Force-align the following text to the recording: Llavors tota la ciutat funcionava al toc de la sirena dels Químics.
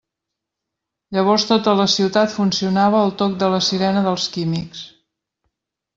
Llavors 1.17 1.45
tota 1.49 1.75
la 1.81 1.85
ciutat 1.97 2.35
funcionava 2.37 3.03
al 3.03 3.15
toc 3.23 3.39
de 3.45 3.53
la 3.57 3.61
sirena 3.69 4.07
dels 4.09 4.29
Químics. 4.39 4.83